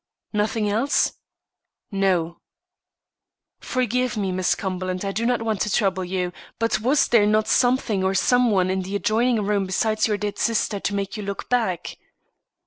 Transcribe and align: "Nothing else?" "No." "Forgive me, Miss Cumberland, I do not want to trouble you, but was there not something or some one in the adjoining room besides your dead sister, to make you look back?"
"Nothing 0.33 0.67
else?" 0.67 1.11
"No." 1.91 2.39
"Forgive 3.59 4.17
me, 4.17 4.31
Miss 4.31 4.55
Cumberland, 4.55 5.05
I 5.05 5.11
do 5.11 5.27
not 5.27 5.43
want 5.43 5.61
to 5.61 5.71
trouble 5.71 6.03
you, 6.03 6.33
but 6.57 6.81
was 6.81 7.07
there 7.09 7.27
not 7.27 7.47
something 7.47 8.03
or 8.03 8.15
some 8.15 8.49
one 8.49 8.71
in 8.71 8.81
the 8.81 8.95
adjoining 8.95 9.43
room 9.43 9.67
besides 9.67 10.07
your 10.07 10.17
dead 10.17 10.39
sister, 10.39 10.79
to 10.79 10.95
make 10.95 11.17
you 11.17 11.21
look 11.21 11.49
back?" 11.49 11.97